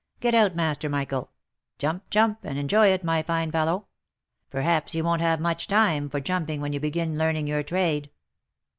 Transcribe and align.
Get 0.19 0.33
out 0.33 0.55
master 0.55 0.89
Michael. 0.89 1.29
Jump, 1.77 2.09
jump, 2.09 2.39
and 2.43 2.57
enjoy 2.57 2.87
it, 2.87 3.03
my 3.03 3.21
fine 3.21 3.51
fellow! 3.51 3.85
Perhaps 4.49 4.95
you 4.95 5.03
won't 5.03 5.21
have 5.21 5.39
much 5.39 5.67
time 5.67 6.09
for 6.09 6.19
jumping 6.19 6.59
when 6.59 6.73
you 6.73 6.79
begin 6.79 7.19
learning 7.19 7.45
your 7.45 7.61
trade." 7.61 8.09